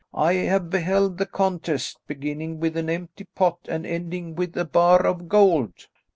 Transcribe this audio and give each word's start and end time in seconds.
I 0.15 0.33
have 0.33 0.71
beheld 0.71 1.19
the 1.19 1.27
contest, 1.27 1.99
beginning 2.07 2.59
with 2.59 2.75
an 2.75 2.89
empty 2.89 3.25
pot 3.35 3.59
and 3.69 3.85
ending 3.85 4.33
with 4.33 4.57
a 4.57 4.65
bar 4.65 5.05
of 5.05 5.29
gold." 5.29 5.85